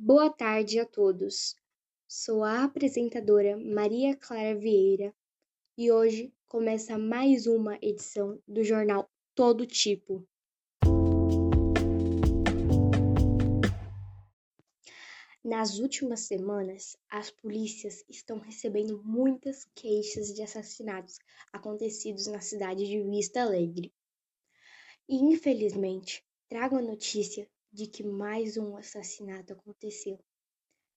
Boa 0.00 0.30
tarde 0.30 0.78
a 0.78 0.86
todos. 0.86 1.56
Sou 2.06 2.44
a 2.44 2.62
apresentadora 2.62 3.56
Maria 3.56 4.16
Clara 4.16 4.54
Vieira 4.56 5.12
e 5.76 5.90
hoje 5.90 6.32
começa 6.46 6.96
mais 6.96 7.48
uma 7.48 7.76
edição 7.82 8.40
do 8.46 8.62
jornal 8.62 9.10
Todo 9.34 9.66
Tipo. 9.66 10.24
Nas 15.44 15.80
últimas 15.80 16.20
semanas, 16.20 16.96
as 17.10 17.32
polícias 17.32 18.04
estão 18.08 18.38
recebendo 18.38 19.02
muitas 19.02 19.64
queixas 19.74 20.32
de 20.32 20.42
assassinatos 20.42 21.18
acontecidos 21.52 22.28
na 22.28 22.40
cidade 22.40 22.86
de 22.86 23.02
Vista 23.02 23.42
Alegre. 23.42 23.92
E 25.08 25.16
infelizmente, 25.16 26.24
trago 26.48 26.76
a 26.76 26.82
notícia 26.82 27.50
de 27.72 27.86
que 27.86 28.02
mais 28.02 28.56
um 28.56 28.76
assassinato 28.76 29.52
aconteceu. 29.52 30.18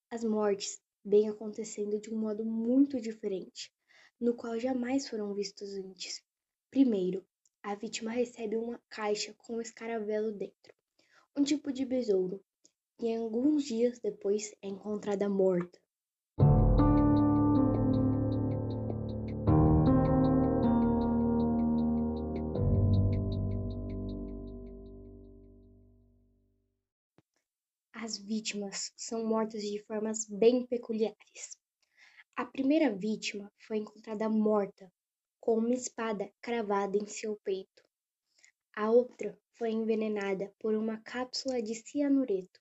As 0.10 0.24
mortes 0.24 0.82
vêm 1.04 1.30
acontecendo 1.30 2.00
de 2.00 2.14
um 2.14 2.18
modo 2.18 2.46
muito 2.46 3.02
diferente, 3.02 3.74
no 4.20 4.36
qual 4.36 4.60
jamais 4.60 5.10
foram 5.10 5.34
vistos 5.34 5.74
antes. 5.76 6.24
Primeiro, 6.70 7.26
a 7.64 7.76
vítima 7.76 8.12
recebe 8.12 8.56
uma 8.56 8.80
caixa 8.90 9.34
com 9.34 9.56
um 9.56 9.62
escaravelo 9.62 10.32
dentro, 10.32 10.74
um 11.36 11.44
tipo 11.44 11.74
de 11.74 11.86
besouro, 11.86 12.44
e 13.00 13.16
alguns 13.16 13.66
dias 13.66 14.00
depois 14.00 14.54
é 14.62 14.68
encontrada 14.68 15.28
morta. 15.28 15.81
As 28.04 28.18
vítimas 28.18 28.92
são 28.98 29.24
mortas 29.28 29.62
de 29.62 29.78
formas 29.84 30.26
bem 30.26 30.66
peculiares. 30.66 31.56
A 32.36 32.44
primeira 32.44 32.92
vítima 32.92 33.54
foi 33.60 33.78
encontrada 33.78 34.28
morta, 34.28 34.92
com 35.40 35.60
uma 35.60 35.72
espada 35.76 36.28
cravada 36.42 36.98
em 36.98 37.06
seu 37.06 37.36
peito. 37.44 37.84
A 38.76 38.90
outra 38.90 39.38
foi 39.54 39.70
envenenada 39.70 40.52
por 40.58 40.74
uma 40.74 40.98
cápsula 40.98 41.62
de 41.62 41.76
cianureto. 41.76 42.60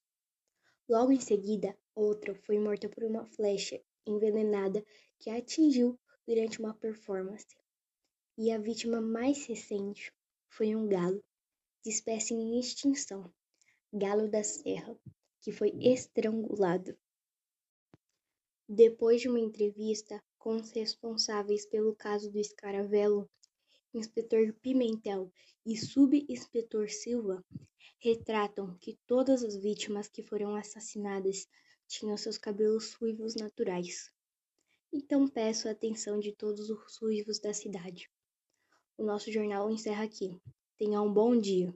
Logo 0.87 1.11
em 1.11 1.21
seguida, 1.21 1.75
outra 1.95 2.35
foi 2.45 2.59
morta 2.59 2.91
por 2.91 3.03
uma 3.03 3.25
flecha 3.25 3.83
envenenada 4.07 4.85
que 5.19 5.31
a 5.31 5.39
atingiu 5.39 5.99
durante 6.27 6.61
uma 6.61 6.75
performance. 6.75 7.57
E 8.37 8.53
a 8.53 8.59
vítima 8.59 9.01
mais 9.01 9.47
recente 9.47 10.13
foi 10.51 10.77
um 10.77 10.87
galo, 10.87 11.25
de 11.83 11.89
espécie 11.89 12.35
em 12.35 12.61
extinção, 12.61 13.33
galo 13.91 14.29
da 14.29 14.45
serra, 14.45 14.95
que 15.41 15.53
foi 15.53 15.73
estrangulado. 15.81 16.97
Depois 18.69 19.21
de 19.21 19.29
uma 19.29 19.41
entrevista 19.41 20.23
com 20.39 20.57
os 20.57 20.71
responsáveis 20.71 21.67
pelo 21.67 21.95
caso 21.95 22.31
do 22.31 22.39
escaravelo, 22.39 23.29
inspetor 23.93 24.53
Pimentel 24.63 25.33
e 25.67 25.77
subinspetor 25.77 26.89
Silva 26.89 27.45
retratam 27.99 28.77
que 28.79 28.99
todas 29.07 29.43
as 29.43 29.57
vítimas 29.57 30.09
que 30.09 30.23
foram 30.23 30.55
assassinadas 30.55 31.49
tinham 31.87 32.17
seus 32.17 32.39
cabelos 32.39 32.95
ruivos 32.95 33.35
naturais. 33.35 34.11
Então 34.93 35.29
peço 35.29 35.69
a 35.69 35.73
atenção 35.73 36.19
de 36.19 36.33
todos 36.33 36.71
os 36.71 36.97
ruivos 36.97 37.39
da 37.39 37.53
cidade. 37.53 38.11
O 38.97 39.05
nosso 39.05 39.31
jornal 39.31 39.71
encerra 39.71 40.05
aqui. 40.05 40.41
Tenha 40.77 41.01
um 41.03 41.13
bom 41.13 41.39
dia. 41.39 41.75